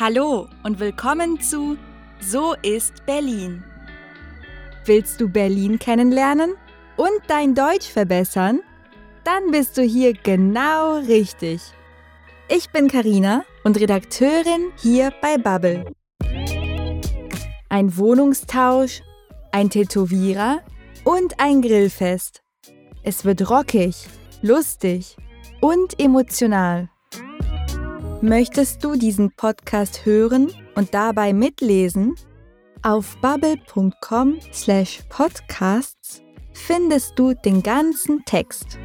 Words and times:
Hallo 0.00 0.46
und 0.62 0.78
willkommen 0.78 1.40
zu 1.40 1.76
So 2.20 2.54
ist 2.62 3.04
Berlin. 3.04 3.64
Willst 4.84 5.20
du 5.20 5.28
Berlin 5.28 5.80
kennenlernen 5.80 6.54
und 6.96 7.20
dein 7.26 7.56
Deutsch 7.56 7.88
verbessern? 7.88 8.60
Dann 9.24 9.50
bist 9.50 9.76
du 9.76 9.82
hier 9.82 10.12
genau 10.12 10.98
richtig. 10.98 11.62
Ich 12.48 12.70
bin 12.70 12.86
Karina 12.86 13.42
und 13.64 13.80
Redakteurin 13.80 14.70
hier 14.80 15.12
bei 15.20 15.36
Bubble. 15.36 15.92
Ein 17.68 17.96
Wohnungstausch, 17.96 19.02
ein 19.50 19.68
Tätowierer 19.68 20.60
und 21.02 21.40
ein 21.40 21.60
Grillfest. 21.60 22.44
Es 23.02 23.24
wird 23.24 23.50
rockig, 23.50 24.06
lustig 24.42 25.16
und 25.60 25.98
emotional. 25.98 26.88
Möchtest 28.20 28.82
du 28.82 28.96
diesen 28.96 29.30
Podcast 29.30 30.04
hören 30.04 30.52
und 30.74 30.92
dabei 30.92 31.32
mitlesen? 31.32 32.16
Auf 32.82 33.16
bubble.com/podcasts 33.20 36.20
findest 36.52 37.16
du 37.16 37.34
den 37.34 37.62
ganzen 37.62 38.24
Text. 38.24 38.76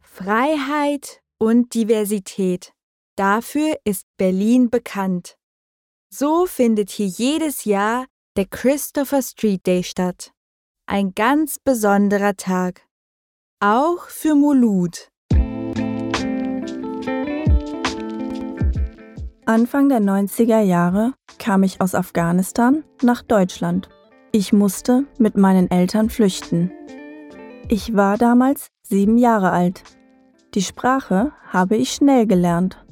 Freiheit 0.00 1.22
und 1.38 1.72
Diversität. 1.72 2.72
Dafür 3.14 3.76
ist 3.84 4.08
Berlin 4.16 4.68
bekannt. 4.68 5.38
So 6.10 6.46
findet 6.46 6.90
hier 6.90 7.06
jedes 7.06 7.64
Jahr 7.64 8.06
der 8.36 8.46
Christopher 8.46 9.22
Street 9.22 9.64
Day 9.64 9.84
statt. 9.84 10.32
Ein 10.86 11.14
ganz 11.14 11.60
besonderer 11.60 12.36
Tag. 12.36 12.82
Auch 13.60 14.08
für 14.08 14.34
Mulud. 14.34 15.12
Anfang 19.48 19.88
der 19.88 20.00
90er 20.00 20.58
Jahre 20.58 21.14
kam 21.38 21.62
ich 21.62 21.80
aus 21.80 21.94
Afghanistan 21.94 22.82
nach 23.00 23.22
Deutschland. 23.22 23.88
Ich 24.32 24.52
musste 24.52 25.04
mit 25.20 25.36
meinen 25.36 25.70
Eltern 25.70 26.10
flüchten. 26.10 26.72
Ich 27.68 27.94
war 27.94 28.18
damals 28.18 28.72
sieben 28.82 29.18
Jahre 29.18 29.52
alt. 29.52 29.84
Die 30.56 30.62
Sprache 30.62 31.30
habe 31.46 31.76
ich 31.76 31.92
schnell 31.92 32.26
gelernt. 32.26 32.84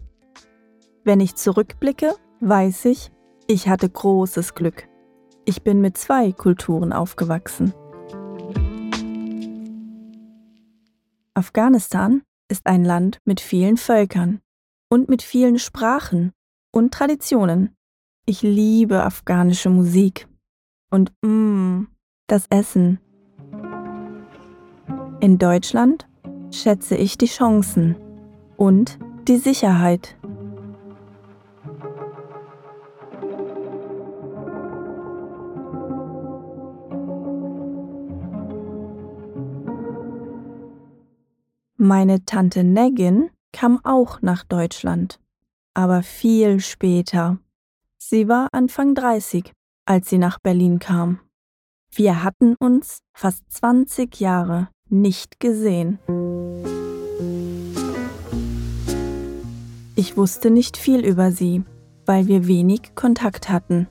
Wenn 1.03 1.19
ich 1.19 1.35
zurückblicke, 1.35 2.15
weiß 2.39 2.85
ich, 2.85 3.11
ich 3.49 3.69
hatte 3.69 3.91
großes 3.91 4.55
Glück. 4.55 4.89
Ich 5.47 5.65
bin 5.65 5.81
mit 5.81 5.99
zwei 5.99 6.31
Kulturen 6.31 6.93
aufgewachsen. 6.93 7.75
Afghanistan 11.35 12.23
ist 12.49 12.65
ein 12.69 12.85
Land 12.85 13.19
mit 13.25 13.41
vielen 13.41 13.77
Völkern 13.77 14.41
und 14.89 15.09
mit 15.09 15.23
vielen 15.23 15.59
Sprachen 15.59 16.33
und 16.75 16.93
Traditionen. 16.93 17.75
Ich 18.27 18.43
liebe 18.43 19.05
afghanische 19.05 19.71
Musik 19.71 20.27
und 20.91 21.13
mmm, 21.23 21.89
das 22.27 22.47
Essen. 22.51 22.99
In 25.21 25.39
Deutschland 25.39 26.09
schätze 26.51 26.97
ich 26.97 27.17
die 27.17 27.27
Chancen 27.27 27.97
und 28.57 28.99
die 29.29 29.37
Sicherheit. 29.37 30.17
Meine 41.77 42.25
Tante 42.25 42.65
Neggin 42.65 43.31
kam 43.53 43.79
auch 43.85 44.23
nach 44.23 44.43
Deutschland 44.43 45.21
aber 45.75 46.03
viel 46.03 46.61
später. 46.61 47.39
Sie 47.99 48.29
war 48.29 48.49
Anfang 48.53 48.95
30, 48.95 49.53
als 49.85 50.09
sie 50.09 50.19
nach 50.19 50.39
Berlin 50.39 50.79
kam. 50.79 51.21
Wir 51.91 52.23
hatten 52.23 52.55
uns 52.59 52.99
fast 53.13 53.43
20 53.51 54.21
Jahre 54.21 54.69
nicht 54.89 55.41
gesehen. 55.41 55.99
Ich 59.97 60.17
wusste 60.17 60.51
nicht 60.51 60.77
viel 60.77 61.05
über 61.05 61.31
sie, 61.33 61.63
weil 62.07 62.27
wir 62.27 62.47
wenig 62.47 62.95
Kontakt 62.95 63.49
hatten. 63.49 63.89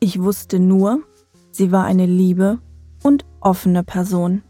Ich 0.00 0.20
wusste 0.22 0.60
nur, 0.60 1.02
sie 1.50 1.72
war 1.72 1.84
eine 1.84 2.06
liebe 2.06 2.60
und 3.02 3.24
offene 3.40 3.82
Person. 3.82 4.42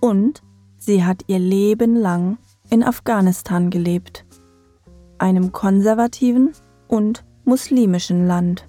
Und 0.00 0.42
sie 0.78 1.04
hat 1.04 1.24
ihr 1.26 1.38
Leben 1.38 1.96
lang 1.96 2.38
in 2.70 2.82
Afghanistan 2.82 3.70
gelebt 3.70 4.24
einem 5.22 5.52
konservativen 5.52 6.52
und 6.88 7.24
muslimischen 7.44 8.26
Land. 8.26 8.66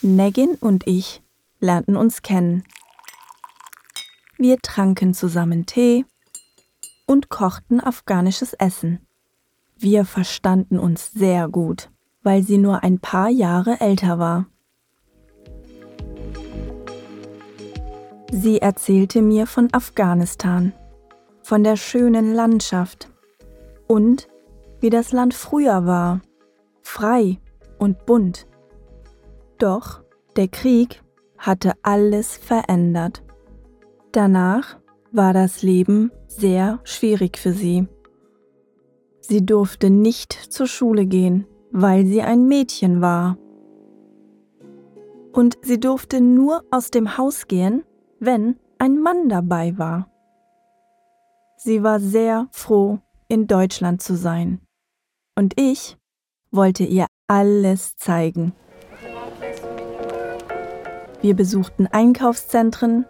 Negin 0.00 0.54
und 0.54 0.86
ich 0.86 1.20
lernten 1.58 1.96
uns 1.96 2.22
kennen. 2.22 2.62
Wir 4.36 4.58
tranken 4.58 5.12
zusammen 5.12 5.66
Tee 5.66 6.04
und 7.04 7.28
kochten 7.30 7.80
afghanisches 7.80 8.52
Essen. 8.52 9.04
Wir 9.76 10.04
verstanden 10.04 10.78
uns 10.78 11.10
sehr 11.10 11.48
gut 11.48 11.90
weil 12.22 12.42
sie 12.42 12.58
nur 12.58 12.82
ein 12.82 12.98
paar 12.98 13.28
Jahre 13.28 13.80
älter 13.80 14.18
war. 14.18 14.46
Sie 18.30 18.58
erzählte 18.58 19.22
mir 19.22 19.46
von 19.46 19.68
Afghanistan, 19.72 20.72
von 21.42 21.64
der 21.64 21.76
schönen 21.76 22.34
Landschaft 22.34 23.10
und 23.86 24.28
wie 24.80 24.90
das 24.90 25.12
Land 25.12 25.34
früher 25.34 25.86
war, 25.86 26.20
frei 26.82 27.38
und 27.78 28.04
bunt. 28.04 28.46
Doch 29.58 30.02
der 30.36 30.48
Krieg 30.48 31.02
hatte 31.38 31.72
alles 31.82 32.36
verändert. 32.36 33.22
Danach 34.12 34.78
war 35.10 35.32
das 35.32 35.62
Leben 35.62 36.12
sehr 36.26 36.80
schwierig 36.84 37.38
für 37.38 37.52
sie. 37.52 37.88
Sie 39.20 39.44
durfte 39.44 39.90
nicht 39.90 40.32
zur 40.32 40.66
Schule 40.66 41.06
gehen 41.06 41.46
weil 41.70 42.06
sie 42.06 42.22
ein 42.22 42.46
Mädchen 42.46 43.00
war. 43.00 43.36
Und 45.32 45.58
sie 45.62 45.78
durfte 45.78 46.20
nur 46.20 46.64
aus 46.70 46.90
dem 46.90 47.16
Haus 47.16 47.46
gehen, 47.46 47.84
wenn 48.18 48.56
ein 48.78 48.98
Mann 48.98 49.28
dabei 49.28 49.76
war. 49.78 50.10
Sie 51.56 51.82
war 51.82 52.00
sehr 52.00 52.48
froh, 52.50 52.98
in 53.28 53.46
Deutschland 53.46 54.00
zu 54.02 54.16
sein. 54.16 54.60
Und 55.36 55.54
ich 55.60 55.96
wollte 56.50 56.84
ihr 56.84 57.06
alles 57.26 57.96
zeigen. 57.96 58.52
Wir 61.20 61.34
besuchten 61.34 61.86
Einkaufszentren 61.88 63.04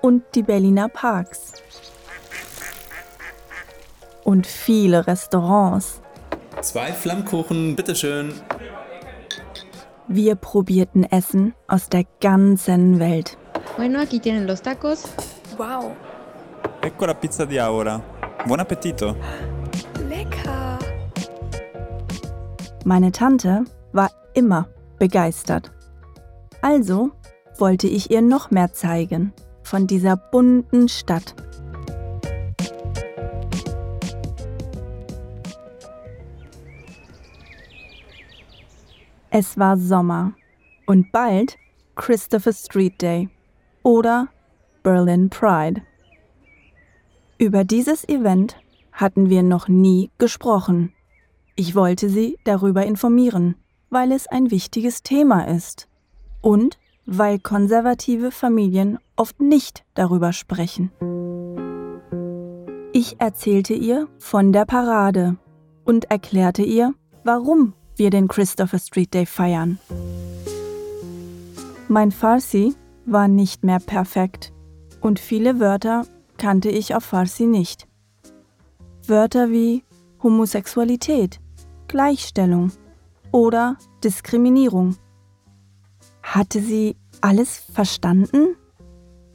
und 0.00 0.22
die 0.34 0.42
Berliner 0.42 0.88
Parks. 0.88 1.54
Und 4.24 4.46
viele 4.46 5.06
Restaurants. 5.06 6.00
Zwei 6.62 6.92
Flammkuchen, 6.92 7.76
bitteschön. 7.76 8.32
Wir 10.08 10.34
probierten 10.34 11.04
Essen 11.04 11.54
aus 11.68 11.88
der 11.88 12.04
ganzen 12.20 12.98
Welt. 12.98 13.36
Bueno, 13.76 14.00
aquí 14.00 14.18
tienen 14.18 14.46
los 14.46 14.60
tacos. 14.60 15.04
Wow. 15.56 15.92
Ecco 16.82 17.06
la 17.06 17.14
pizza 17.14 17.46
di 17.46 17.60
Aura. 17.60 18.00
Buon 18.46 18.60
appetito. 18.60 19.14
Lecker. 20.08 20.78
Meine 22.84 23.12
Tante 23.12 23.64
war 23.92 24.10
immer 24.34 24.68
begeistert. 24.98 25.70
Also 26.60 27.10
wollte 27.58 27.86
ich 27.86 28.10
ihr 28.10 28.22
noch 28.22 28.50
mehr 28.50 28.72
zeigen 28.72 29.32
von 29.62 29.86
dieser 29.86 30.16
bunten 30.16 30.88
Stadt. 30.88 31.34
Es 39.40 39.56
war 39.56 39.76
Sommer 39.76 40.32
und 40.84 41.12
bald 41.12 41.58
Christopher 41.94 42.52
Street 42.52 43.00
Day 43.00 43.28
oder 43.84 44.26
Berlin 44.82 45.30
Pride. 45.30 45.82
Über 47.38 47.62
dieses 47.62 48.02
Event 48.08 48.56
hatten 48.90 49.30
wir 49.30 49.44
noch 49.44 49.68
nie 49.68 50.10
gesprochen. 50.18 50.92
Ich 51.54 51.76
wollte 51.76 52.08
sie 52.08 52.36
darüber 52.42 52.84
informieren, 52.84 53.54
weil 53.90 54.10
es 54.10 54.26
ein 54.26 54.50
wichtiges 54.50 55.04
Thema 55.04 55.44
ist 55.44 55.86
und 56.40 56.76
weil 57.06 57.38
konservative 57.38 58.32
Familien 58.32 58.98
oft 59.14 59.40
nicht 59.40 59.84
darüber 59.94 60.32
sprechen. 60.32 60.90
Ich 62.92 63.20
erzählte 63.20 63.74
ihr 63.74 64.08
von 64.18 64.52
der 64.52 64.64
Parade 64.64 65.36
und 65.84 66.10
erklärte 66.10 66.62
ihr, 66.62 66.92
warum 67.22 67.74
wir 67.98 68.10
den 68.10 68.28
Christopher 68.28 68.78
Street 68.78 69.12
Day 69.14 69.26
feiern. 69.26 69.78
Mein 71.88 72.12
Farsi 72.12 72.74
war 73.06 73.28
nicht 73.28 73.64
mehr 73.64 73.80
perfekt 73.80 74.52
und 75.00 75.18
viele 75.18 75.60
Wörter 75.60 76.06
kannte 76.36 76.68
ich 76.68 76.94
auf 76.94 77.04
Farsi 77.04 77.46
nicht. 77.46 77.88
Wörter 79.06 79.50
wie 79.50 79.84
Homosexualität, 80.22 81.40
Gleichstellung 81.88 82.72
oder 83.32 83.76
Diskriminierung. 84.04 84.96
Hatte 86.22 86.60
sie 86.60 86.96
alles 87.20 87.58
verstanden? 87.72 88.56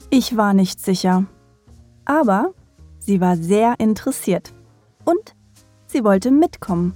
Ich 0.09 0.37
war 0.37 0.53
nicht 0.53 0.79
sicher. 0.79 1.25
Aber 2.05 2.53
sie 2.99 3.19
war 3.19 3.35
sehr 3.35 3.79
interessiert 3.79 4.53
und 5.05 5.35
sie 5.87 6.03
wollte 6.03 6.31
mitkommen. 6.31 6.93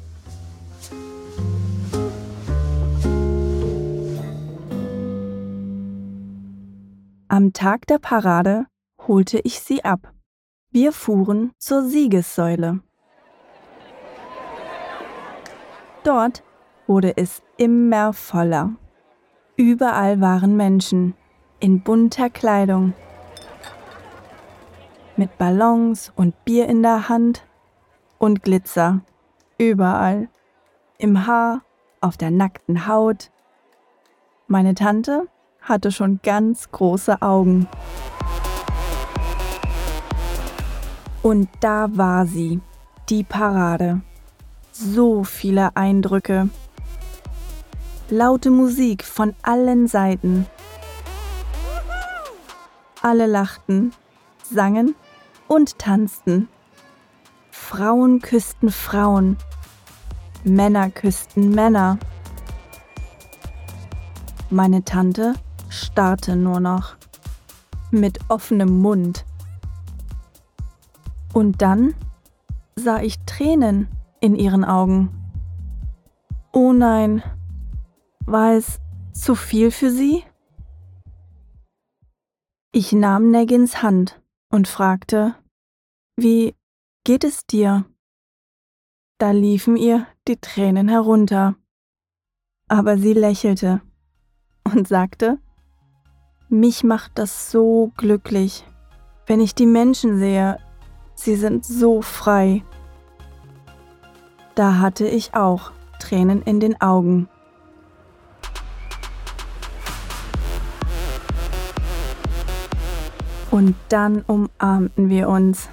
Am 7.29 7.51
Tag 7.51 7.87
der 7.87 7.99
Parade 7.99 8.67
holte 9.05 9.39
ich 9.39 9.59
sie 9.59 9.83
ab. 9.83 10.13
Wir 10.71 10.93
fuhren 10.93 11.51
zur 11.57 11.83
Siegessäule. 11.83 12.79
Dort 16.05 16.41
wurde 16.87 17.17
es 17.17 17.43
immer 17.57 18.13
voller. 18.13 18.75
Überall 19.57 20.21
waren 20.21 20.55
Menschen 20.55 21.15
in 21.59 21.81
bunter 21.81 22.29
Kleidung, 22.29 22.93
mit 25.17 25.37
Ballons 25.37 26.13
und 26.15 26.45
Bier 26.45 26.67
in 26.67 26.81
der 26.81 27.09
Hand 27.09 27.45
und 28.19 28.41
Glitzer 28.41 29.01
überall, 29.57 30.29
im 30.97 31.27
Haar, 31.27 31.61
auf 31.99 32.15
der 32.15 32.31
nackten 32.31 32.87
Haut. 32.87 33.31
Meine 34.47 34.75
Tante 34.75 35.27
hatte 35.67 35.91
schon 35.91 36.19
ganz 36.23 36.71
große 36.71 37.21
Augen. 37.21 37.67
Und 41.21 41.49
da 41.59 41.87
war 41.91 42.25
sie, 42.25 42.61
die 43.09 43.23
Parade. 43.23 44.01
So 44.71 45.23
viele 45.23 45.75
Eindrücke. 45.75 46.49
Laute 48.09 48.49
Musik 48.49 49.03
von 49.03 49.35
allen 49.41 49.87
Seiten. 49.87 50.45
Alle 53.01 53.25
lachten, 53.25 53.93
sangen 54.43 54.95
und 55.47 55.77
tanzten. 55.79 56.47
Frauen 57.51 58.21
küssten 58.21 58.71
Frauen. 58.71 59.37
Männer 60.43 60.89
küssten 60.89 61.49
Männer. 61.49 61.97
Meine 64.49 64.85
Tante 64.85 65.33
starrte 65.69 66.35
nur 66.35 66.59
noch 66.59 66.97
mit 67.91 68.19
offenem 68.29 68.81
Mund. 68.81 69.25
Und 71.33 71.61
dann 71.61 71.93
sah 72.75 73.01
ich 73.01 73.19
Tränen 73.25 73.87
in 74.19 74.35
ihren 74.35 74.65
Augen. 74.65 75.09
Oh 76.51 76.73
nein, 76.73 77.23
war 78.25 78.53
es 78.53 78.79
zu 79.13 79.35
viel 79.35 79.71
für 79.71 79.91
sie? 79.91 80.23
Ich 82.71 82.91
nahm 82.91 83.31
Negins 83.31 83.81
Hand 83.81 84.21
und 84.49 84.67
fragte, 84.67 85.35
wie 86.15 86.55
geht 87.03 87.23
es 87.23 87.45
dir? 87.45 87.85
Da 89.17 89.31
liefen 89.31 89.77
ihr 89.77 90.05
die 90.27 90.37
Tränen 90.37 90.87
herunter. 90.87 91.55
Aber 92.67 92.97
sie 92.97 93.13
lächelte 93.13 93.81
und 94.63 94.87
sagte, 94.87 95.39
mich 96.49 96.83
macht 96.83 97.11
das 97.15 97.51
so 97.51 97.91
glücklich, 97.97 98.65
wenn 99.25 99.41
ich 99.41 99.55
die 99.55 99.65
Menschen 99.65 100.19
sehe, 100.19 100.57
sie 101.15 101.35
sind 101.35 101.65
so 101.65 102.01
frei. 102.01 102.63
Da 104.55 104.79
hatte 104.79 105.07
ich 105.07 105.33
auch 105.33 105.71
Tränen 105.99 106.41
in 106.41 106.59
den 106.59 106.79
Augen. 106.81 107.27
Und 113.51 113.75
dann 113.89 114.21
umarmten 114.21 115.09
wir 115.09 115.29
uns. 115.29 115.69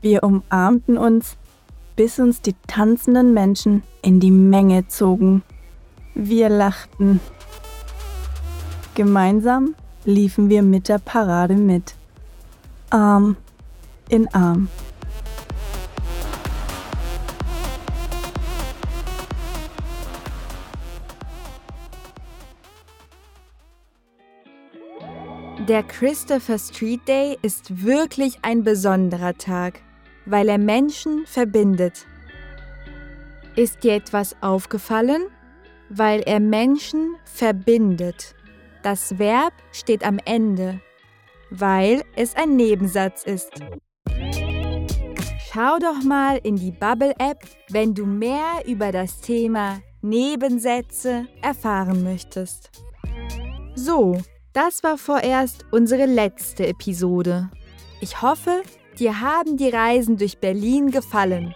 Wir 0.00 0.22
umarmten 0.22 0.98
uns, 0.98 1.36
bis 1.94 2.18
uns 2.18 2.40
die 2.40 2.54
tanzenden 2.66 3.34
Menschen 3.34 3.82
in 4.02 4.20
die 4.20 4.30
Menge 4.30 4.88
zogen. 4.88 5.42
Wir 6.14 6.48
lachten. 6.48 7.20
Gemeinsam 8.94 9.74
liefen 10.04 10.48
wir 10.48 10.62
mit 10.62 10.88
der 10.88 10.98
Parade 10.98 11.54
mit. 11.54 11.94
Arm 12.90 13.36
in 14.08 14.26
Arm. 14.34 14.68
Der 25.68 25.84
Christopher 25.84 26.58
Street 26.58 27.06
Day 27.06 27.38
ist 27.42 27.84
wirklich 27.84 28.38
ein 28.42 28.64
besonderer 28.64 29.38
Tag, 29.38 29.80
weil 30.26 30.48
er 30.48 30.58
Menschen 30.58 31.26
verbindet. 31.26 32.06
Ist 33.54 33.84
dir 33.84 33.94
etwas 33.94 34.34
aufgefallen? 34.40 35.22
Weil 35.88 36.22
er 36.22 36.40
Menschen 36.40 37.14
verbindet. 37.24 38.34
Das 38.82 39.18
Verb 39.18 39.52
steht 39.72 40.04
am 40.04 40.18
Ende, 40.24 40.80
weil 41.50 42.02
es 42.16 42.34
ein 42.34 42.56
Nebensatz 42.56 43.24
ist. 43.24 43.52
Schau 45.52 45.78
doch 45.78 46.02
mal 46.04 46.38
in 46.42 46.56
die 46.56 46.70
Bubble-App, 46.70 47.44
wenn 47.70 47.94
du 47.94 48.06
mehr 48.06 48.62
über 48.66 48.92
das 48.92 49.20
Thema 49.20 49.80
Nebensätze 50.00 51.26
erfahren 51.42 52.04
möchtest. 52.04 52.70
So, 53.74 54.16
das 54.52 54.82
war 54.82 54.96
vorerst 54.96 55.66
unsere 55.70 56.06
letzte 56.06 56.66
Episode. 56.66 57.50
Ich 58.00 58.22
hoffe, 58.22 58.62
dir 58.98 59.20
haben 59.20 59.56
die 59.56 59.68
Reisen 59.68 60.16
durch 60.16 60.38
Berlin 60.38 60.90
gefallen. 60.90 61.54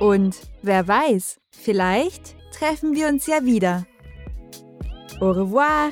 Und 0.00 0.36
wer 0.62 0.86
weiß, 0.86 1.40
vielleicht 1.50 2.36
treffen 2.52 2.94
wir 2.94 3.08
uns 3.08 3.26
ja 3.26 3.44
wieder. 3.44 3.86
Au 5.20 5.30
revoir! 5.30 5.90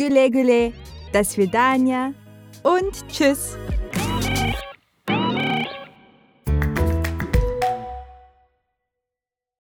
Güle 0.00 0.28
güle, 0.28 0.72
das 1.12 1.36
Vidania 1.36 2.14
und 2.62 3.06
tschüss. 3.12 3.58